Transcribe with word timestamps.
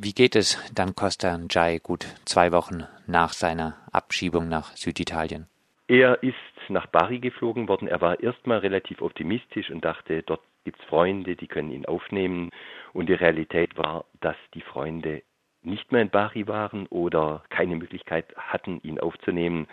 Wie 0.00 0.12
geht 0.12 0.36
es 0.36 0.56
dann 0.72 0.94
Costa 0.94 1.36
Njai 1.36 1.80
gut 1.82 2.04
zwei 2.24 2.52
Wochen 2.52 2.84
nach 3.08 3.32
seiner 3.32 3.74
Abschiebung 3.90 4.48
nach 4.48 4.76
Süditalien? 4.76 5.48
Er 5.88 6.22
ist 6.22 6.36
nach 6.68 6.86
Bari 6.86 7.18
geflogen 7.18 7.66
worden. 7.66 7.88
Er 7.88 8.00
war 8.00 8.20
erstmal 8.20 8.58
relativ 8.58 9.02
optimistisch 9.02 9.70
und 9.70 9.84
dachte, 9.84 10.22
dort 10.22 10.42
gibt 10.62 10.78
es 10.78 10.86
Freunde, 10.86 11.34
die 11.34 11.48
können 11.48 11.72
ihn 11.72 11.84
aufnehmen. 11.84 12.50
Und 12.92 13.08
die 13.08 13.14
Realität 13.14 13.76
war, 13.76 14.04
dass 14.20 14.36
die 14.54 14.60
Freunde 14.60 15.24
nicht 15.62 15.90
mehr 15.90 16.02
in 16.02 16.10
Bari 16.10 16.46
waren 16.46 16.86
oder 16.86 17.42
keine 17.48 17.74
Möglichkeit 17.74 18.26
hatten, 18.36 18.80
ihn 18.84 19.00
aufzunehmen, 19.00 19.66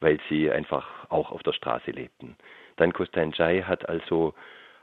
weil 0.00 0.20
sie 0.28 0.50
einfach 0.50 1.08
auch 1.08 1.30
auf 1.30 1.42
der 1.42 1.54
Straße 1.54 1.90
lebten. 1.90 2.36
Dann 2.76 2.92
Kostanjai 2.92 3.62
hat 3.62 3.88
also 3.88 4.34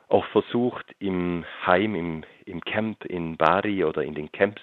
auch 0.08 0.26
versucht, 0.28 0.96
im 0.98 1.46
Heim, 1.68 1.94
im, 1.94 2.24
im 2.46 2.62
Camp 2.62 3.06
in 3.06 3.38
Bari 3.38 3.84
oder 3.84 4.02
in 4.02 4.16
den 4.16 4.32
Camps 4.32 4.62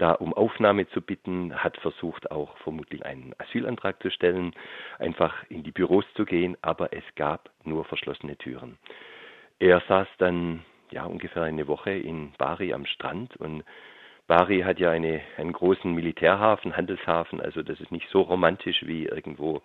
da 0.00 0.12
um 0.12 0.32
Aufnahme 0.32 0.88
zu 0.88 1.02
bitten, 1.02 1.54
hat 1.62 1.76
versucht 1.78 2.30
auch 2.30 2.56
vermutlich 2.58 3.04
einen 3.04 3.34
Asylantrag 3.38 4.00
zu 4.02 4.10
stellen, 4.10 4.54
einfach 4.98 5.34
in 5.50 5.62
die 5.62 5.72
Büros 5.72 6.06
zu 6.14 6.24
gehen, 6.24 6.56
aber 6.62 6.94
es 6.94 7.04
gab 7.16 7.50
nur 7.64 7.84
verschlossene 7.84 8.36
Türen. 8.36 8.78
Er 9.58 9.82
saß 9.88 10.08
dann 10.16 10.64
ja 10.90 11.04
ungefähr 11.04 11.42
eine 11.42 11.68
Woche 11.68 11.90
in 11.90 12.32
Bari 12.38 12.72
am 12.72 12.86
Strand 12.86 13.36
und 13.36 13.62
Bari 14.26 14.60
hat 14.60 14.78
ja 14.78 14.90
eine, 14.90 15.20
einen 15.36 15.52
großen 15.52 15.92
Militärhafen, 15.92 16.76
Handelshafen, 16.76 17.40
also 17.40 17.62
das 17.62 17.78
ist 17.80 17.92
nicht 17.92 18.08
so 18.08 18.22
romantisch 18.22 18.86
wie 18.86 19.04
irgendwo 19.04 19.60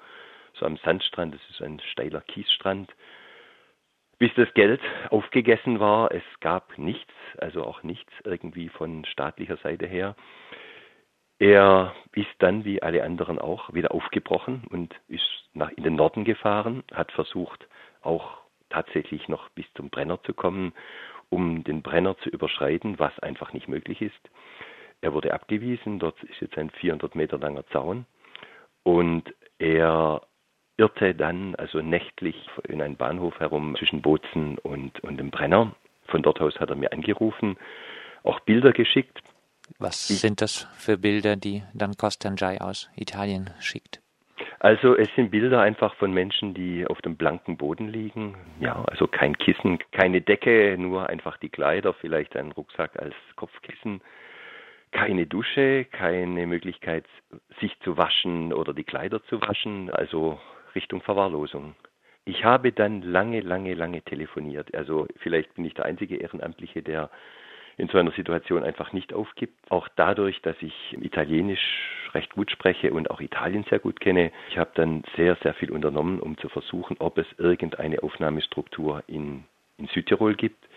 so 0.54 0.66
am 0.66 0.78
Sandstrand, 0.78 1.34
das 1.34 1.50
ist 1.50 1.62
ein 1.62 1.80
steiler 1.92 2.22
Kiesstrand 2.22 2.92
bis 4.18 4.32
das 4.36 4.54
Geld 4.54 4.82
aufgegessen 5.10 5.80
war. 5.80 6.12
Es 6.12 6.24
gab 6.40 6.78
nichts, 6.78 7.14
also 7.38 7.64
auch 7.64 7.84
nichts 7.84 8.12
irgendwie 8.24 8.70
von 8.70 9.06
staatlicher 9.06 9.58
Seite 9.58 9.86
her. 9.86 10.16
Er 11.38 11.94
ist 12.14 12.30
dann, 12.40 12.64
wie 12.64 12.82
alle 12.82 13.04
anderen 13.04 13.40
auch, 13.40 13.74
wieder 13.74 13.94
aufgebrochen 13.94 14.64
und 14.70 14.96
ist 15.08 15.50
nach 15.54 15.70
in 15.72 15.84
den 15.84 15.96
Norden 15.96 16.24
gefahren, 16.24 16.84
hat 16.94 17.12
versucht, 17.12 17.68
auch 18.02 18.38
tatsächlich 18.70 19.28
noch 19.28 19.50
bis 19.50 19.66
zum 19.74 19.90
Brenner 19.90 20.22
zu 20.24 20.34
kommen, 20.34 20.74
um 21.30 21.64
den 21.64 21.82
Brenner 21.82 22.18
zu 22.20 22.30
überschreiten, 22.30 23.00
was 23.00 23.18
einfach 23.20 23.52
nicht 23.52 23.68
möglich 23.68 24.02
ist. 24.02 24.30
Er 25.02 25.14
wurde 25.14 25.34
abgewiesen, 25.34 26.00
dort 26.00 26.22
ist 26.24 26.40
jetzt 26.40 26.58
ein 26.58 26.70
400 26.70 27.16
Meter 27.16 27.38
langer 27.38 27.66
Zaun 27.68 28.06
und 28.84 29.34
er 29.60 30.22
irrte 30.78 31.16
dann 31.16 31.56
also 31.56 31.82
nächtlich 31.82 32.36
in 32.68 32.82
einen 32.82 32.98
Bahnhof 32.98 33.40
herum 33.40 33.76
zwischen 33.78 34.02
Bozen 34.02 34.58
und, 34.60 35.00
und 35.02 35.18
dem 35.18 35.32
Brenner. 35.32 35.76
Von 36.08 36.22
dort 36.22 36.42
aus 36.42 36.60
hat 36.60 36.70
er 36.70 36.76
mir 36.76 36.92
angerufen, 36.92 37.58
auch 38.24 38.40
Bilder 38.42 38.74
geschickt. 38.74 39.22
Was 39.80 40.10
ich, 40.10 40.20
sind 40.20 40.42
das 40.42 40.68
für 40.78 40.98
Bilder, 40.98 41.36
die 41.36 41.64
dann 41.74 41.96
Costanjai 41.98 42.62
aus 42.62 42.90
Italien 42.96 43.50
schickt? 43.60 44.02
Also 44.60 44.96
es 44.96 45.10
sind 45.16 45.32
Bilder 45.32 45.62
einfach 45.62 45.96
von 45.96 46.12
Menschen, 46.12 46.54
die 46.54 46.86
auf 46.88 47.02
dem 47.02 47.18
blanken 47.18 47.58
Boden 47.58 47.88
liegen. 47.88 48.36
Ja, 48.60 48.84
also 48.86 49.08
kein 49.08 49.38
Kissen, 49.38 49.80
keine 49.92 50.22
Decke, 50.22 50.76
nur 50.78 51.10
einfach 51.10 51.38
die 51.38 51.50
Kleider, 51.50 51.94
vielleicht 51.94 52.36
ein 52.36 52.52
Rucksack 52.52 52.98
als 52.98 53.14
Kopfkissen. 53.36 54.02
Keine 54.92 55.26
Dusche, 55.26 55.86
keine 55.86 56.48
Möglichkeit, 56.48 57.06
sich 57.60 57.78
zu 57.82 57.98
waschen 57.98 58.54
oder 58.54 58.74
die 58.74 58.86
Kleider 58.86 59.24
zu 59.26 59.42
waschen. 59.42 59.90
Also 59.92 60.40
Richtung 60.76 61.02
Verwahrlosung. 61.02 61.76
Ich 62.26 62.44
habe 62.44 62.72
dann 62.72 63.02
lange, 63.02 63.42
lange, 63.42 63.74
lange 63.76 64.02
telefoniert. 64.02 64.74
Also 64.74 65.08
vielleicht 65.18 65.54
bin 65.54 65.66
ich 65.66 65.76
der 65.76 65.86
einzige 65.86 66.18
Ehrenamtliche, 66.18 66.82
der 66.82 67.10
in 67.78 67.88
so 67.90 67.98
einer 67.98 68.12
Situation 68.12 68.64
einfach 68.64 68.94
nicht 68.94 69.14
aufgibt. 69.14 69.54
Auch 69.70 69.88
dadurch, 69.96 70.42
dass 70.42 70.56
ich 70.62 70.74
Italienisch 71.00 72.10
recht 72.14 72.34
gut 72.34 72.50
spreche 72.50 72.94
und 72.94 73.12
auch 73.12 73.20
Italien 73.20 73.66
sehr 73.70 73.80
gut 73.80 74.00
kenne. 74.00 74.32
Ich 74.50 74.58
habe 74.58 74.72
dann 74.76 75.04
sehr, 75.16 75.36
sehr 75.44 75.54
viel 75.54 75.72
unternommen, 75.72 76.20
um 76.20 76.38
zu 76.38 76.50
versuchen, 76.50 76.96
ob 77.00 77.18
es 77.18 77.28
irgendeine 77.38 78.02
Aufnahmestruktur 78.02 79.04
in, 79.08 79.44
in 79.78 79.88
Südtirol 79.88 80.36
gibt 80.36 80.68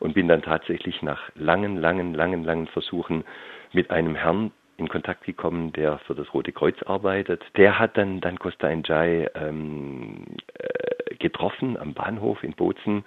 und 0.00 0.14
bin 0.14 0.28
dann 0.28 0.42
tatsächlich 0.42 1.00
nach 1.02 1.30
langen, 1.34 1.76
langen, 1.76 2.14
langen, 2.14 2.44
langen 2.44 2.66
Versuchen 2.66 3.24
mit 3.72 3.90
einem 3.90 4.14
Herrn 4.14 4.52
in 4.78 4.88
Kontakt 4.88 5.24
gekommen, 5.24 5.72
der 5.72 5.98
für 5.98 6.14
das 6.14 6.32
Rote 6.32 6.52
Kreuz 6.52 6.76
arbeitet. 6.84 7.42
Der 7.56 7.78
hat 7.78 7.96
dann, 7.96 8.20
dann 8.20 8.38
Costa 8.38 8.74
Njai 8.74 9.28
ähm, 9.34 10.24
äh, 10.54 11.16
getroffen 11.16 11.76
am 11.76 11.94
Bahnhof 11.94 12.42
in 12.44 12.52
Bozen, 12.52 13.04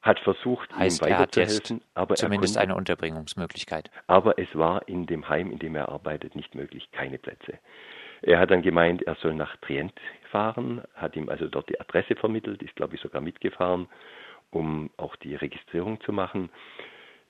hat 0.00 0.18
versucht, 0.20 0.74
heißt, 0.74 1.02
ihm 1.02 1.10
weiterzuhelfen, 1.10 1.82
aber 1.94 2.14
zumindest 2.14 2.54
konnte, 2.54 2.68
eine 2.68 2.76
Unterbringungsmöglichkeit. 2.76 3.90
Aber 4.06 4.38
es 4.38 4.48
war 4.54 4.88
in 4.88 5.06
dem 5.06 5.28
Heim, 5.28 5.50
in 5.50 5.58
dem 5.58 5.76
er 5.76 5.90
arbeitet, 5.90 6.34
nicht 6.34 6.54
möglich, 6.54 6.88
keine 6.92 7.18
Plätze. 7.18 7.58
Er 8.22 8.38
hat 8.38 8.50
dann 8.50 8.62
gemeint, 8.62 9.02
er 9.02 9.14
soll 9.16 9.34
nach 9.34 9.56
Trient 9.58 9.92
fahren, 10.30 10.82
hat 10.94 11.16
ihm 11.16 11.28
also 11.28 11.48
dort 11.48 11.68
die 11.68 11.78
Adresse 11.78 12.16
vermittelt, 12.16 12.62
ist 12.62 12.74
glaube 12.76 12.94
ich 12.94 13.00
sogar 13.02 13.20
mitgefahren, 13.20 13.88
um 14.50 14.90
auch 14.96 15.16
die 15.16 15.34
Registrierung 15.34 16.00
zu 16.00 16.12
machen. 16.12 16.48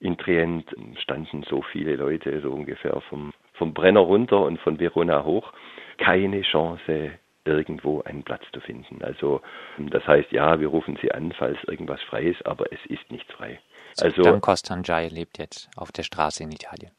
In 0.00 0.16
Trient 0.16 0.74
standen 1.00 1.42
so 1.42 1.62
viele 1.62 1.96
Leute, 1.96 2.40
so 2.40 2.50
ungefähr 2.50 3.00
vom 3.08 3.32
vom 3.54 3.74
Brenner 3.74 4.00
runter 4.00 4.40
und 4.42 4.60
von 4.60 4.78
Verona 4.78 5.24
hoch 5.24 5.52
keine 5.98 6.42
Chance, 6.42 7.18
irgendwo 7.44 8.02
einen 8.02 8.22
Platz 8.22 8.42
zu 8.52 8.60
finden. 8.60 9.02
Also 9.02 9.40
das 9.78 10.06
heißt, 10.06 10.32
ja, 10.32 10.60
wir 10.60 10.68
rufen 10.68 10.98
sie 11.02 11.12
an, 11.12 11.32
falls 11.32 11.58
irgendwas 11.64 12.00
frei 12.02 12.22
ist, 12.24 12.46
aber 12.46 12.72
es 12.72 12.78
ist 12.86 13.10
nichts 13.10 13.32
frei. 13.32 13.58
Also 14.00 14.22
Dan 14.22 14.40
Costanjai 14.40 15.08
lebt 15.08 15.38
jetzt 15.38 15.68
auf 15.76 15.90
der 15.92 16.02
Straße 16.02 16.42
in 16.42 16.52
Italien. 16.52 16.92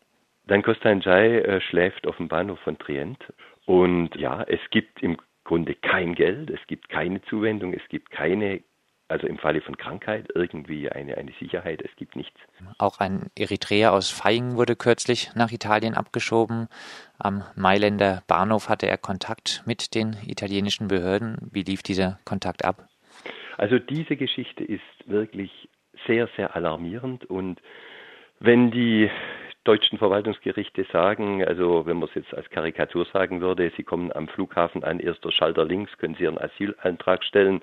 Dan 0.47 0.63
Costanjai 0.63 1.39
äh, 1.39 1.61
schläft 1.61 2.07
auf 2.07 2.17
dem 2.17 2.27
Bahnhof 2.27 2.59
von 2.59 2.77
Trient 2.77 3.19
und 3.66 4.16
ja, 4.16 4.43
es 4.43 4.59
gibt 4.71 5.01
im 5.01 5.17
Grunde 5.43 5.75
kein 5.75 6.16
Geld, 6.16 6.49
es 6.49 6.59
gibt 6.67 6.89
keine 6.89 7.21
Zuwendung, 7.23 7.73
es 7.73 7.87
gibt 7.89 8.09
keine 8.11 8.61
also 9.09 9.28
im 9.28 9.38
Falle 9.38 9.62
von 9.62 9.75
Krankheit 9.78 10.28
irgendwie 10.34 10.90
eine, 10.90 11.18
eine 11.18 11.31
Sicherheit. 11.40 11.81
Es 11.81 11.96
gibt 11.96 12.16
nichts. 12.16 12.40
Auch 12.78 13.00
ein 13.00 13.30
Eritreer 13.38 13.94
aus 13.94 14.09
Feying 14.09 14.56
wurde 14.56 14.75
kürzlich 14.75 15.31
nach 15.36 15.52
Italien 15.52 15.96
abgeschoben. 15.96 16.68
Am 17.18 17.44
Mailänder 17.56 18.24
Bahnhof 18.28 18.70
hatte 18.70 18.88
er 18.88 18.97
Kontakt 18.97 19.64
mit 19.66 19.96
den 19.96 20.16
italienischen 20.25 20.88
Behörden. 20.88 21.50
Wie 21.52 21.64
lief 21.64 21.84
dieser 21.84 22.20
Kontakt 22.25 22.64
ab? 22.64 22.88
Also 23.58 23.80
diese 23.80 24.16
Geschichte 24.16 24.64
ist 24.64 24.81
wirklich 25.06 25.70
sehr, 26.08 26.30
sehr 26.38 26.56
alarmierend 26.56 27.26
und 27.26 27.59
wenn 28.40 28.72
die 28.72 29.09
deutschen 29.66 29.97
Verwaltungsgerichte 29.97 30.86
sagen, 30.91 31.44
also 31.44 31.86
wenn 31.86 31.97
man 31.97 32.08
es 32.08 32.16
jetzt 32.16 32.34
als 32.34 32.50
Karikatur 32.50 33.06
sagen 33.12 33.41
würde, 33.41 33.72
Sie 33.76 33.84
kommen 33.84 34.12
am 34.14 34.28
Flughafen 34.30 34.84
an, 34.84 35.00
erster 35.00 35.31
Schalter 35.31 35.66
links, 35.66 35.96
können 35.97 36.16
Sie 36.16 36.24
Ihren 36.24 36.40
Asylantrag 36.40 37.24
stellen 37.24 37.62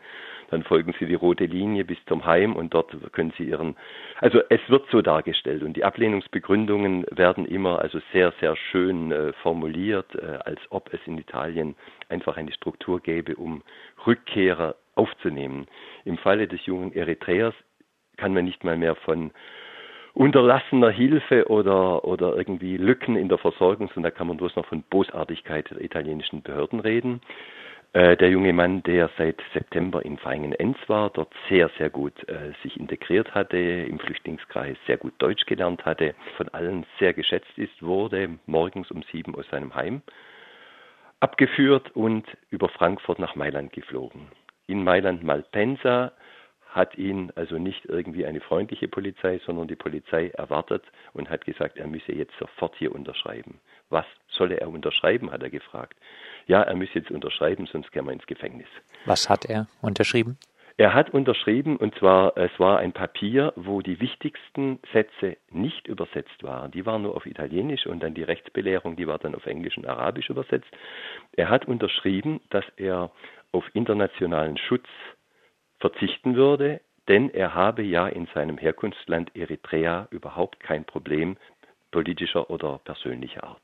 dann 0.51 0.63
folgen 0.63 0.95
Sie 0.99 1.07
die 1.07 1.15
rote 1.15 1.47
Linie 1.47 1.85
bis 1.85 1.99
zum 2.07 2.25
Heim 2.25 2.55
und 2.55 2.75
dort 2.75 2.95
können 3.13 3.33
Sie 3.37 3.45
Ihren, 3.45 3.77
also 4.21 4.41
es 4.49 4.61
wird 4.69 4.87
so 4.91 5.03
dargestellt 5.03 5.63
und 5.63 5.77
die 5.77 5.85
Ablehnungsbegründungen 5.85 7.07
werden 7.11 7.47
immer 7.47 7.81
also 7.81 8.01
sehr, 8.13 8.33
sehr 8.41 8.57
schön 8.57 9.13
äh, 9.13 9.33
formuliert, 9.43 10.15
äh, 10.15 10.39
als 10.45 10.61
ob 10.71 10.93
es 10.93 11.01
in 11.07 11.19
Italien 11.19 11.75
einfach 12.09 12.37
eine 12.37 12.53
Struktur 12.53 13.01
gäbe, 13.01 13.37
um 13.37 13.63
Rückkehrer 14.07 14.77
aufzunehmen. 14.95 15.67
Im 16.05 16.19
Falle 16.19 16.49
des 16.49 16.65
jungen 16.67 16.93
Eritreers 16.93 17.55
kann 18.17 18.33
man 18.33 18.45
nicht 18.45 18.65
mal 18.65 18.77
mehr 18.77 18.95
von 18.95 19.33
unterlassener 20.15 20.89
Hilfe 20.89 21.51
oder, 21.51 22.05
oder 22.07 22.35
irgendwie 22.37 22.79
Lücken 22.79 23.17
in 23.17 23.29
der 23.29 23.37
Versorgung, 23.37 23.89
sondern 23.89 24.11
da 24.11 24.17
kann 24.17 24.27
man 24.27 24.39
bloß 24.39 24.57
noch 24.57 24.65
von 24.65 24.83
Bosartigkeit 24.89 25.71
der 25.71 25.83
italienischen 25.83 26.41
Behörden 26.41 26.81
reden. 26.81 27.21
Äh, 27.93 28.17
der 28.17 28.31
junge 28.31 28.53
Mann, 28.53 28.83
der 28.83 29.11
seit 29.17 29.43
September 29.55 30.05
in 30.05 30.19
Feingen-Enz 30.19 30.77
war, 30.87 31.11
dort 31.11 31.33
sehr, 31.49 31.71
sehr 31.79 31.91
gut 31.91 32.29
äh, 32.29 32.53
sich 32.63 32.79
integriert 32.79 33.35
hatte, 33.35 33.57
im 33.57 33.99
Flüchtlingskreis 33.99 34.77
sehr 34.87 34.99
gut 34.99 35.15
Deutsch 35.19 35.47
gelernt 35.47 35.85
hatte, 35.85 36.15
von 36.37 36.49
allen 36.51 36.85
sehr 36.99 37.15
geschätzt 37.15 37.57
ist, 37.57 37.83
wurde 37.83 38.39
morgens 38.47 38.91
um 38.91 39.03
sieben 39.11 39.35
aus 39.35 39.49
seinem 39.51 39.75
Heim 39.75 40.03
abgeführt 41.21 41.91
und 41.97 42.27
über 42.51 42.69
Frankfurt 42.69 43.19
nach 43.19 43.35
Mailand 43.37 43.73
geflogen. 43.73 44.29
In 44.67 44.85
Mailand 44.85 45.23
Malpensa 45.23 46.13
hat 46.77 46.97
ihn 46.97 47.33
also 47.35 47.59
nicht 47.59 47.87
irgendwie 47.87 48.27
eine 48.27 48.41
freundliche 48.41 48.87
Polizei, 48.87 49.41
sondern 49.45 49.67
die 49.67 49.77
Polizei 49.77 50.29
erwartet 50.29 50.85
und 51.15 51.31
hat 51.31 51.45
gesagt, 51.45 51.79
er 51.79 51.87
müsse 51.87 52.13
jetzt 52.13 52.35
sofort 52.39 52.77
hier 52.77 52.95
unterschreiben. 52.95 53.59
Was 53.89 54.07
solle 54.29 54.61
er 54.61 54.69
unterschreiben, 54.69 55.33
hat 55.33 55.43
er 55.43 55.51
gefragt. 55.51 55.97
Ja, 56.47 56.63
er 56.63 56.77
müsse 56.77 56.99
jetzt 56.99 57.11
unterschreiben, 57.11 57.67
sonst 57.67 57.91
käme 57.93 58.11
er 58.11 58.15
ins 58.15 58.27
Gefängnis. 58.27 58.69
Was 59.07 59.29
hat 59.29 59.47
er 59.47 59.67
unterschrieben? 59.81 60.39
Er 60.79 60.93
hat 60.93 61.09
unterschrieben, 61.09 61.79
und 61.79 61.95
zwar, 61.95 62.37
es 62.37 62.51
war 62.59 62.79
ein 62.81 62.93
Papier, 62.93 63.55
wo 63.57 63.81
die 63.81 63.99
wichtigsten 63.99 64.79
Sätze 64.93 65.39
nicht 65.51 65.89
übersetzt 65.89 66.43
waren. 66.43 66.71
Die 66.71 66.85
waren 66.85 67.01
nur 67.01 67.17
auf 67.17 67.25
Italienisch 67.25 67.87
und 67.87 68.03
dann 68.03 68.13
die 68.13 68.23
Rechtsbelehrung, 68.23 68.95
die 68.95 69.07
war 69.07 69.19
dann 69.19 69.35
auf 69.35 69.47
Englisch 69.47 69.79
und 69.79 69.87
Arabisch 69.87 70.29
übersetzt. 70.29 70.69
Er 71.33 71.49
hat 71.49 71.67
unterschrieben, 71.67 72.43
dass 72.51 72.65
er 72.77 73.11
auf 73.53 73.65
internationalen 73.73 74.59
Schutz 74.59 74.87
verzichten 75.79 76.37
würde, 76.37 76.81
denn 77.09 77.31
er 77.31 77.55
habe 77.55 77.83
ja 77.83 78.09
in 78.09 78.27
seinem 78.35 78.59
Herkunftsland 78.59 79.35
Eritrea 79.37 80.09
überhaupt 80.11 80.61
kein 80.61 80.85
Problem 80.85 81.37
politischer 81.91 82.51
oder 82.51 82.81
persönlicher 82.85 83.45
Art. 83.45 83.63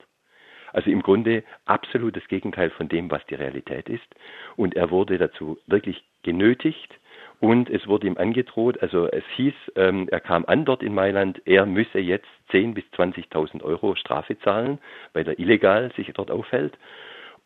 Also 0.73 0.91
im 0.91 1.03
Grunde 1.03 1.45
absolutes 1.67 2.27
Gegenteil 2.29 2.71
von 2.71 2.89
dem, 2.89 3.11
was 3.11 3.25
die 3.27 3.35
Realität 3.35 3.89
ist. 3.89 4.07
Und 4.57 4.75
er 4.75 4.91
wurde 4.91 5.19
dazu 5.19 5.59
wirklich 5.67 6.03
genötigt 6.23 6.95
und 7.41 7.69
es 7.69 7.87
wurde 7.89 8.07
ihm 8.07 8.17
angedroht, 8.17 8.81
also 8.83 9.07
es 9.09 9.25
hieß, 9.35 9.55
ähm, 9.77 10.09
er 10.11 10.21
kam 10.21 10.45
an 10.47 10.65
dort 10.65 10.83
in 10.83 10.95
Mailand, 10.95 11.43
er 11.45 11.67
müsse 11.67 11.99
jetzt 11.99 12.29
10.000 12.53 12.75
bis 12.75 12.85
20.000 12.97 13.63
Euro 13.63 13.97
Strafe 13.97 14.39
zahlen, 14.39 14.79
weil 15.13 15.27
er 15.27 15.39
illegal 15.39 15.93
sich 15.97 16.11
dort 16.15 16.31
aufhält, 16.31 16.79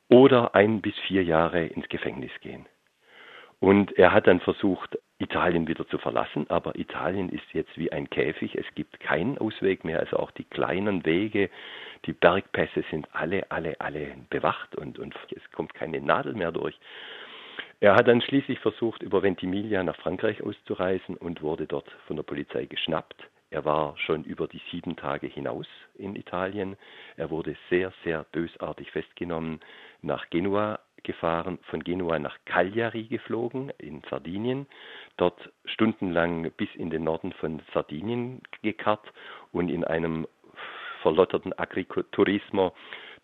oder 0.08 0.54
ein 0.54 0.82
bis 0.82 0.94
vier 1.06 1.24
Jahre 1.24 1.64
ins 1.64 1.88
Gefängnis 1.88 2.30
gehen. 2.42 2.66
Und 3.66 3.98
er 3.98 4.12
hat 4.12 4.28
dann 4.28 4.38
versucht, 4.38 4.96
Italien 5.18 5.66
wieder 5.66 5.88
zu 5.88 5.98
verlassen, 5.98 6.48
aber 6.48 6.78
Italien 6.78 7.28
ist 7.30 7.52
jetzt 7.52 7.76
wie 7.76 7.90
ein 7.90 8.08
Käfig. 8.08 8.54
Es 8.54 8.66
gibt 8.76 9.00
keinen 9.00 9.38
Ausweg 9.38 9.84
mehr. 9.84 9.98
Also 9.98 10.18
auch 10.18 10.30
die 10.30 10.44
kleinen 10.44 11.04
Wege, 11.04 11.50
die 12.04 12.12
Bergpässe 12.12 12.84
sind 12.92 13.08
alle, 13.10 13.50
alle, 13.50 13.74
alle 13.80 14.14
bewacht 14.30 14.76
und, 14.76 15.00
und 15.00 15.16
es 15.34 15.42
kommt 15.50 15.74
keine 15.74 16.00
Nadel 16.00 16.34
mehr 16.34 16.52
durch. 16.52 16.78
Er 17.80 17.96
hat 17.96 18.06
dann 18.06 18.20
schließlich 18.20 18.60
versucht, 18.60 19.02
über 19.02 19.24
Ventimiglia 19.24 19.82
nach 19.82 19.96
Frankreich 19.96 20.44
auszureisen 20.44 21.16
und 21.16 21.42
wurde 21.42 21.66
dort 21.66 21.90
von 22.06 22.14
der 22.14 22.22
Polizei 22.22 22.66
geschnappt. 22.66 23.20
Er 23.50 23.64
war 23.64 23.98
schon 23.98 24.22
über 24.22 24.46
die 24.46 24.62
sieben 24.70 24.94
Tage 24.94 25.26
hinaus 25.26 25.66
in 25.96 26.14
Italien. 26.14 26.76
Er 27.16 27.30
wurde 27.30 27.56
sehr, 27.68 27.92
sehr 28.04 28.26
bösartig 28.30 28.92
festgenommen, 28.92 29.58
nach 30.02 30.30
Genua 30.30 30.78
gefahren, 31.06 31.58
von 31.70 31.82
Genua 31.82 32.18
nach 32.18 32.36
Cagliari 32.44 33.04
geflogen 33.04 33.72
in 33.78 34.02
Sardinien, 34.10 34.66
dort 35.16 35.50
stundenlang 35.64 36.50
bis 36.56 36.68
in 36.74 36.90
den 36.90 37.04
Norden 37.04 37.32
von 37.32 37.62
Sardinien 37.72 38.42
gekarrt 38.62 39.12
und 39.52 39.70
in 39.70 39.84
einem 39.84 40.26
verlotterten 41.00 41.58
Agriturismo, 41.58 42.74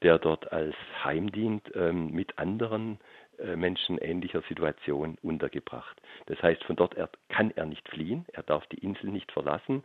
der 0.03 0.19
dort 0.19 0.51
als 0.53 0.75
Heim 1.05 1.31
dient, 1.33 1.71
ähm, 1.75 2.13
mit 2.13 2.39
anderen 2.39 2.99
äh, 3.39 3.57
Menschen 3.57 3.99
ähnlicher 3.99 4.43
Situation 4.49 5.19
untergebracht. 5.23 6.01
Das 6.27 6.41
heißt, 6.43 6.63
von 6.65 6.77
dort 6.77 6.95
kann 7.29 7.51
er 7.51 7.67
nicht 7.67 7.89
fliehen, 7.89 8.25
er 8.33 8.45
darf 8.45 8.65
die 8.69 8.79
Insel 8.79 9.11
nicht 9.11 9.33
verlassen 9.33 9.83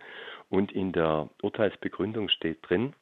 und 0.50 0.72
in 0.72 0.92
der 0.92 1.30
Urteilsbegründung 1.42 2.30
steht 2.30 2.60
drin, 2.62 2.94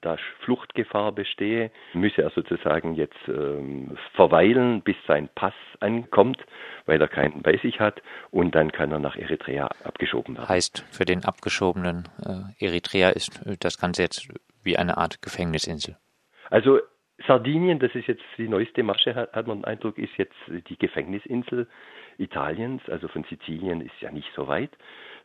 da 0.00 0.16
Fluchtgefahr 0.44 1.12
bestehe, 1.12 1.70
müsse 1.92 2.22
er 2.22 2.30
sozusagen 2.30 2.94
jetzt 2.94 3.28
ähm, 3.28 3.96
verweilen, 4.14 4.82
bis 4.82 4.96
sein 5.06 5.28
Pass 5.34 5.54
ankommt, 5.80 6.38
weil 6.86 7.00
er 7.00 7.08
keinen 7.08 7.42
bei 7.42 7.56
sich 7.58 7.80
hat, 7.80 8.02
und 8.30 8.54
dann 8.54 8.72
kann 8.72 8.92
er 8.92 8.98
nach 8.98 9.16
Eritrea 9.16 9.68
abgeschoben 9.84 10.36
werden. 10.36 10.48
Heißt, 10.48 10.84
für 10.90 11.04
den 11.04 11.24
abgeschobenen 11.24 12.08
äh, 12.24 12.64
Eritrea 12.64 13.10
ist 13.10 13.46
äh, 13.46 13.56
das 13.58 13.78
Ganze 13.78 14.02
jetzt 14.02 14.28
wie 14.62 14.76
eine 14.76 14.98
Art 14.98 15.22
Gefängnisinsel. 15.22 15.96
Also 16.50 16.80
Sardinien, 17.26 17.78
das 17.78 17.94
ist 17.94 18.06
jetzt 18.06 18.22
die 18.38 18.48
neueste 18.48 18.82
Masche, 18.82 19.14
hat, 19.14 19.46
man 19.46 19.58
den 19.58 19.64
Eindruck, 19.64 19.98
ist 19.98 20.16
jetzt 20.16 20.36
die 20.48 20.78
Gefängnisinsel 20.78 21.68
Italiens, 22.18 22.82
also 22.88 23.08
von 23.08 23.24
Sizilien 23.24 23.80
ist 23.80 24.00
ja 24.00 24.10
nicht 24.10 24.30
so 24.34 24.48
weit. 24.48 24.70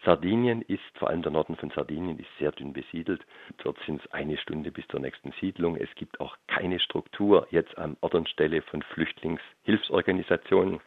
Sardinien 0.03 0.62
ist, 0.62 0.83
vor 0.95 1.09
allem 1.09 1.21
der 1.21 1.31
Norden 1.31 1.56
von 1.56 1.69
Sardinien, 1.71 2.19
ist 2.19 2.30
sehr 2.38 2.51
dünn 2.51 2.74
besiedelt. 2.74 3.25
Dort 3.63 3.77
sind 3.86 4.01
es 4.03 4.12
eine 4.12 4.38
Stunde 4.38 4.71
bis 4.71 4.88
zur 4.88 5.00
nächsten 5.00 5.31
Siedlung. 5.39 5.77
Es 5.77 5.94
gibt 5.95 6.19
auch 6.19 6.38
keine 6.47 6.80
Struktur 6.80 7.47
jetzt 7.51 7.77
an 7.77 7.97
Ort 8.01 8.15
und 8.15 8.30
Stelle 8.30 8.62
von 8.62 8.81
Flüchtlingshilfsorganisationen. 8.81 10.80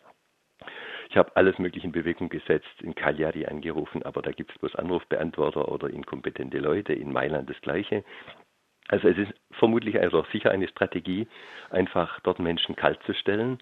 Ich 1.11 1.17
habe 1.17 1.35
alles 1.37 1.59
Mögliche 1.59 1.87
in 1.87 1.93
Bewegung 1.93 2.29
gesetzt, 2.29 2.83
in 2.83 2.95
Cagliari 2.95 3.47
angerufen, 3.47 4.03
aber 4.03 4.21
da 4.21 4.31
gibt 4.31 4.51
es 4.51 4.59
bloß 4.59 4.77
Anrufbeantworter 4.77 5.69
oder 5.69 5.89
inkompetente 5.89 6.59
Leute. 6.59 6.93
In 6.93 7.13
Mailand 7.13 7.49
das 7.49 7.61
Gleiche. 7.63 8.05
Also 8.89 9.09
es 9.09 9.19
ist 9.19 9.33
vermutlich 9.59 10.01
also 10.01 10.25
sicher 10.33 10.51
eine 10.51 10.69
Strategie, 10.69 11.27
einfach 11.71 12.21
dort 12.21 12.39
Menschen 12.39 12.77
kalt 12.77 12.99
zu 13.05 13.15
stellen 13.15 13.59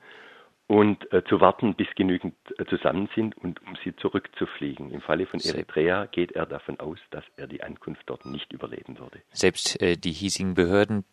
und 0.68 1.12
äh, 1.12 1.22
zu 1.24 1.40
warten, 1.40 1.74
bis 1.74 1.86
genügend 1.94 2.34
äh, 2.58 2.64
zusammen 2.66 3.08
sind 3.14 3.36
und 3.38 3.62
um 3.62 3.76
sie 3.84 3.94
zurückzufliegen. 3.96 4.90
Im 4.90 5.00
Falle 5.00 5.26
von 5.26 5.40
Eritrea 5.40 6.06
geht 6.06 6.32
er 6.32 6.44
davon 6.46 6.80
aus, 6.80 6.98
dass 7.10 7.24
er 7.36 7.46
die 7.46 7.62
Ankunft 7.62 8.02
dort 8.06 8.26
nicht 8.26 8.52
überleben 8.52 8.98
würde. 8.98 9.22
Selbst 9.30 9.80
äh, 9.80 9.96
die 9.96 10.10
hiesigen 10.10 10.54
Behörden 10.54 11.04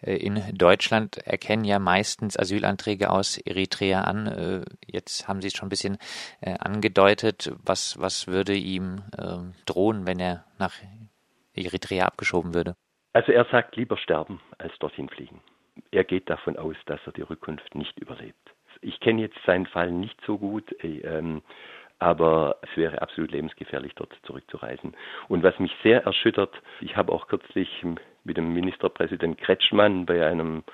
äh, 0.00 0.16
in 0.16 0.42
Deutschland 0.56 1.18
erkennen 1.18 1.64
ja 1.64 1.78
meistens 1.78 2.38
Asylanträge 2.38 3.10
aus 3.10 3.36
Eritrea 3.36 4.00
an. 4.02 4.26
Äh, 4.26 4.64
jetzt 4.86 5.28
haben 5.28 5.42
Sie 5.42 5.48
es 5.48 5.54
schon 5.54 5.66
ein 5.66 5.70
bisschen 5.70 5.98
äh, 6.40 6.54
angedeutet. 6.58 7.52
Was, 7.64 8.00
was 8.00 8.28
würde 8.28 8.54
ihm 8.54 9.02
ähm, 9.18 9.52
drohen, 9.66 10.06
wenn 10.06 10.18
er 10.18 10.46
nach 10.58 10.72
Eritrea 11.54 12.06
abgeschoben 12.06 12.54
würde? 12.54 12.76
Also 13.14 13.30
er 13.30 13.44
sagt 13.46 13.76
lieber 13.76 13.96
sterben, 13.96 14.40
als 14.58 14.76
dorthin 14.80 15.08
fliegen. 15.08 15.40
Er 15.92 16.02
geht 16.04 16.28
davon 16.28 16.56
aus, 16.56 16.76
dass 16.86 17.00
er 17.06 17.12
die 17.12 17.22
Rückkunft 17.22 17.74
nicht 17.74 17.98
überlebt. 17.98 18.36
Ich 18.82 18.98
kenne 18.98 19.22
jetzt 19.22 19.38
seinen 19.46 19.66
Fall 19.66 19.92
nicht 19.92 20.20
so 20.26 20.36
gut, 20.36 20.70
äh, 20.82 20.98
ähm, 20.98 21.42
aber 22.00 22.56
es 22.62 22.76
wäre 22.76 23.00
absolut 23.00 23.30
lebensgefährlich, 23.30 23.94
dort 23.94 24.12
zurückzureisen. 24.24 24.96
Und 25.28 25.44
was 25.44 25.58
mich 25.60 25.72
sehr 25.84 26.02
erschüttert, 26.04 26.60
ich 26.80 26.96
habe 26.96 27.12
auch 27.12 27.28
kürzlich 27.28 27.68
mit 28.24 28.36
dem 28.36 28.52
Ministerpräsident 28.52 29.38
Kretschmann 29.38 30.06
bei 30.06 30.26
einem 30.26 30.64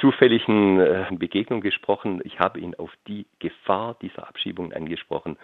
zufälligen 0.00 0.80
äh, 0.80 1.06
Begegnung 1.12 1.60
gesprochen. 1.60 2.20
Ich 2.24 2.40
habe 2.40 2.58
ihn 2.58 2.74
auf 2.74 2.90
die 3.06 3.26
Gefahr 3.38 3.96
dieser 4.02 4.28
Abschiebung 4.28 4.72
angesprochen 4.72 5.38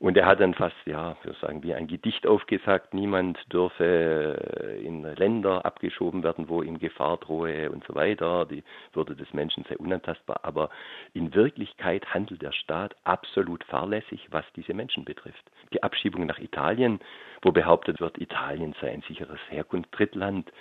und 0.00 0.16
er 0.16 0.26
hat 0.26 0.38
dann 0.38 0.54
fast, 0.54 0.76
ja, 0.84 1.16
wir 1.24 1.34
sagen 1.40 1.64
wie 1.64 1.74
ein 1.74 1.88
Gedicht 1.88 2.24
aufgesagt, 2.24 2.94
niemand 2.94 3.36
dürfe 3.52 4.78
in 4.80 5.02
Länder 5.02 5.64
abgeschoben 5.64 6.22
werden, 6.22 6.48
wo 6.48 6.62
ihm 6.62 6.78
Gefahr 6.78 7.16
drohe 7.16 7.68
und 7.70 7.84
so 7.84 7.96
weiter. 7.96 8.46
Die 8.46 8.62
Würde 8.92 9.16
des 9.16 9.32
Menschen 9.34 9.64
sei 9.68 9.76
unantastbar. 9.76 10.40
Aber 10.44 10.70
in 11.14 11.34
Wirklichkeit 11.34 12.14
handelt 12.14 12.42
der 12.42 12.52
Staat 12.52 12.94
absolut 13.02 13.64
fahrlässig, 13.64 14.28
was 14.30 14.44
diese 14.54 14.72
Menschen 14.72 15.04
betrifft. 15.04 15.50
Die 15.72 15.82
Abschiebung 15.82 16.26
nach 16.26 16.38
Italien, 16.38 17.00
wo 17.42 17.50
behauptet 17.50 18.00
wird, 18.00 18.18
Italien 18.18 18.76
sei 18.80 18.92
ein 18.92 19.02
sicheres 19.02 19.40
Herkunft, 19.48 19.88
Drittland, 19.90 20.52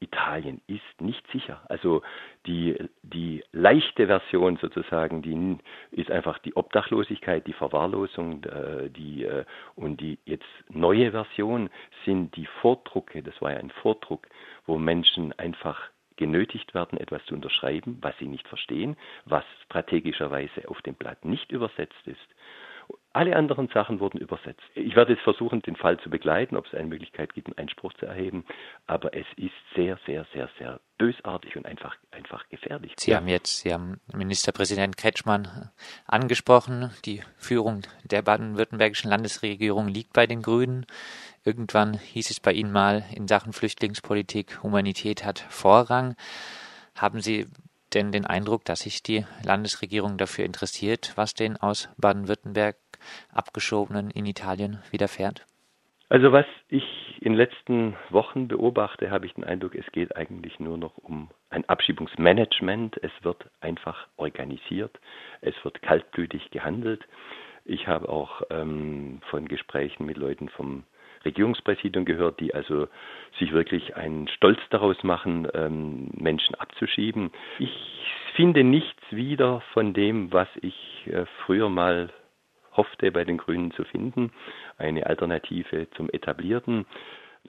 Italien 0.00 0.60
ist 0.66 1.00
nicht 1.00 1.24
sicher. 1.30 1.60
Also 1.68 2.02
die, 2.46 2.76
die 3.02 3.44
leichte 3.52 4.06
Version 4.06 4.56
sozusagen, 4.56 5.22
die 5.22 5.58
ist 5.92 6.10
einfach 6.10 6.38
die 6.38 6.56
Obdachlosigkeit, 6.56 7.46
die 7.46 7.52
Verwahrlosung, 7.52 8.42
äh, 8.44 8.88
die, 8.90 9.24
äh, 9.24 9.44
und 9.76 10.00
die 10.00 10.18
jetzt 10.24 10.48
neue 10.68 11.10
Version 11.10 11.70
sind 12.04 12.34
die 12.36 12.46
Vordrucke, 12.46 13.22
das 13.22 13.40
war 13.42 13.52
ja 13.52 13.58
ein 13.58 13.70
Vordruck, 13.70 14.26
wo 14.66 14.78
Menschen 14.78 15.38
einfach 15.38 15.90
genötigt 16.16 16.74
werden, 16.74 16.98
etwas 16.98 17.24
zu 17.26 17.34
unterschreiben, 17.34 17.98
was 18.02 18.16
sie 18.18 18.26
nicht 18.26 18.46
verstehen, 18.46 18.96
was 19.24 19.44
strategischerweise 19.64 20.68
auf 20.68 20.80
dem 20.82 20.94
Blatt 20.94 21.24
nicht 21.24 21.50
übersetzt 21.50 22.06
ist. 22.06 22.28
Alle 23.12 23.34
anderen 23.34 23.68
Sachen 23.68 23.98
wurden 23.98 24.18
übersetzt. 24.18 24.62
Ich 24.74 24.94
werde 24.94 25.14
jetzt 25.14 25.22
versuchen, 25.22 25.62
den 25.62 25.74
Fall 25.74 25.98
zu 25.98 26.10
begleiten, 26.10 26.56
ob 26.56 26.66
es 26.66 26.74
eine 26.74 26.86
Möglichkeit 26.86 27.34
gibt, 27.34 27.48
einen 27.48 27.58
Einspruch 27.58 27.92
zu 27.94 28.06
erheben. 28.06 28.44
Aber 28.86 29.14
es 29.14 29.26
ist 29.36 29.50
sehr, 29.74 29.98
sehr, 30.06 30.26
sehr, 30.32 30.48
sehr 30.58 30.80
bösartig 30.96 31.56
und 31.56 31.66
einfach, 31.66 31.96
einfach 32.12 32.48
gefährlich. 32.48 32.94
Sie 32.96 33.16
haben 33.16 33.26
jetzt, 33.26 33.60
Sie 33.60 33.72
haben 33.72 34.00
Ministerpräsident 34.14 34.96
Kretschmann 34.96 35.70
angesprochen. 36.06 36.92
Die 37.04 37.22
Führung 37.36 37.82
der 38.04 38.22
baden-württembergischen 38.22 39.10
Landesregierung 39.10 39.88
liegt 39.88 40.12
bei 40.12 40.28
den 40.28 40.42
Grünen. 40.42 40.86
Irgendwann 41.44 41.94
hieß 41.94 42.30
es 42.30 42.38
bei 42.38 42.52
Ihnen 42.52 42.70
mal 42.70 43.04
in 43.14 43.26
Sachen 43.26 43.52
Flüchtlingspolitik, 43.52 44.62
Humanität 44.62 45.24
hat 45.24 45.40
Vorrang. 45.48 46.14
Haben 46.94 47.20
Sie 47.20 47.46
denn 47.90 48.12
den 48.12 48.26
Eindruck, 48.26 48.64
dass 48.64 48.80
sich 48.80 49.02
die 49.02 49.24
Landesregierung 49.44 50.16
dafür 50.16 50.44
interessiert, 50.44 51.12
was 51.16 51.34
den 51.34 51.56
aus 51.56 51.88
Baden-Württemberg 51.98 52.76
abgeschobenen 53.32 54.10
in 54.10 54.26
Italien 54.26 54.82
widerfährt? 54.90 55.46
Also 56.08 56.32
was 56.32 56.46
ich 56.68 56.84
in 57.20 57.32
den 57.32 57.38
letzten 57.38 57.96
Wochen 58.08 58.48
beobachte, 58.48 59.10
habe 59.10 59.26
ich 59.26 59.34
den 59.34 59.44
Eindruck, 59.44 59.76
es 59.76 59.86
geht 59.92 60.16
eigentlich 60.16 60.58
nur 60.58 60.76
noch 60.76 60.96
um 60.98 61.30
ein 61.50 61.68
Abschiebungsmanagement. 61.68 62.98
Es 63.02 63.12
wird 63.22 63.48
einfach 63.60 64.08
organisiert, 64.16 64.98
es 65.40 65.54
wird 65.62 65.80
kaltblütig 65.82 66.50
gehandelt. 66.50 67.06
Ich 67.64 67.86
habe 67.86 68.08
auch 68.08 68.42
ähm, 68.50 69.20
von 69.30 69.46
Gesprächen 69.46 70.04
mit 70.06 70.16
Leuten 70.16 70.48
vom 70.48 70.84
Regierungspräsidium 71.24 72.04
gehört, 72.04 72.40
die 72.40 72.54
also 72.54 72.88
sich 73.38 73.52
wirklich 73.52 73.96
einen 73.96 74.28
Stolz 74.28 74.58
daraus 74.70 75.02
machen, 75.02 75.48
ähm, 75.54 76.10
Menschen 76.14 76.54
abzuschieben. 76.54 77.30
Ich 77.58 77.72
finde 78.34 78.64
nichts 78.64 79.02
wieder 79.10 79.60
von 79.72 79.92
dem, 79.92 80.32
was 80.32 80.48
ich 80.62 81.06
äh, 81.06 81.26
früher 81.44 81.68
mal 81.68 82.10
hoffte, 82.72 83.10
bei 83.12 83.24
den 83.24 83.38
Grünen 83.38 83.72
zu 83.72 83.84
finden. 83.84 84.32
Eine 84.78 85.06
Alternative 85.06 85.88
zum 85.96 86.08
Etablierten. 86.10 86.86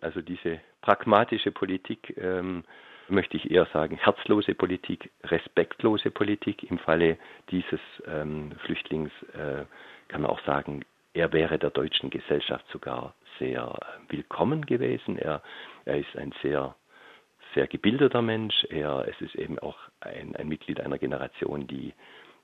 Also 0.01 0.21
diese 0.21 0.59
pragmatische 0.81 1.51
Politik, 1.51 2.17
ähm, 2.17 2.63
möchte 3.11 3.37
ich 3.37 3.51
eher 3.51 3.67
sagen, 3.73 3.97
herzlose 3.97 4.55
Politik, 4.55 5.11
respektlose 5.23 6.11
Politik. 6.11 6.63
Im 6.69 6.79
Falle 6.79 7.17
dieses 7.49 7.79
ähm, 8.07 8.51
Flüchtlings 8.65 9.11
äh, 9.33 9.65
kann 10.07 10.21
man 10.21 10.31
auch 10.31 10.43
sagen, 10.45 10.83
er 11.13 11.33
wäre 11.33 11.59
der 11.59 11.71
deutschen 11.71 12.09
Gesellschaft 12.09 12.65
sogar 12.71 13.15
sehr 13.39 13.77
willkommen 14.07 14.65
gewesen. 14.65 15.17
Er, 15.17 15.41
er 15.85 15.97
ist 15.97 16.15
ein 16.15 16.33
sehr, 16.41 16.75
sehr 17.53 17.67
gebildeter 17.67 18.21
Mensch. 18.21 18.65
Er, 18.69 19.05
es 19.07 19.19
ist 19.19 19.35
eben 19.35 19.59
auch 19.59 19.77
ein, 19.99 20.35
ein 20.35 20.47
Mitglied 20.47 20.79
einer 20.79 20.97
Generation, 20.97 21.67
die, 21.67 21.93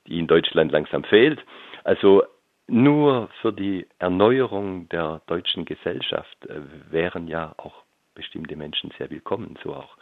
die 0.06 0.18
in 0.18 0.26
Deutschland 0.26 0.72
langsam 0.72 1.04
fehlt. 1.04 1.40
Also 1.84 2.24
nur 2.66 3.30
für 3.40 3.52
die 3.52 3.86
Erneuerung 3.98 4.88
der 4.90 5.22
deutschen 5.26 5.64
Gesellschaft 5.64 6.46
äh, 6.46 6.60
wären 6.90 7.26
ja 7.26 7.54
auch 7.56 7.84
bestimmte 8.14 8.56
Menschen 8.56 8.92
sehr 8.98 9.08
willkommen, 9.10 9.56
so 9.62 9.74
auch 9.74 9.96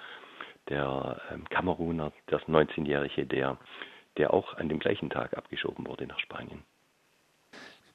der 0.68 1.20
ähm, 1.30 1.48
Kameruner, 1.48 2.12
der 2.30 2.40
19-Jährige, 2.40 3.26
der, 3.26 3.58
der 4.16 4.34
auch 4.34 4.54
an 4.56 4.68
dem 4.68 4.80
gleichen 4.80 5.10
Tag 5.10 5.36
abgeschoben 5.36 5.86
wurde 5.86 6.06
nach 6.06 6.18
Spanien. 6.18 6.64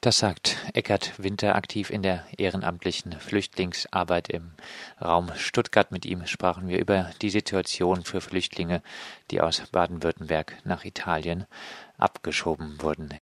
Das 0.03 0.17
sagt 0.17 0.57
Eckert 0.73 1.13
Winter, 1.19 1.53
aktiv 1.53 1.91
in 1.91 2.01
der 2.01 2.25
ehrenamtlichen 2.35 3.11
Flüchtlingsarbeit 3.19 4.29
im 4.29 4.53
Raum 4.99 5.31
Stuttgart. 5.35 5.91
Mit 5.91 6.07
ihm 6.07 6.25
sprachen 6.25 6.67
wir 6.67 6.79
über 6.79 7.11
die 7.21 7.29
Situation 7.29 8.03
für 8.03 8.19
Flüchtlinge, 8.19 8.81
die 9.29 9.41
aus 9.41 9.61
Baden-Württemberg 9.71 10.57
nach 10.63 10.85
Italien 10.85 11.45
abgeschoben 11.99 12.81
wurden. 12.81 13.13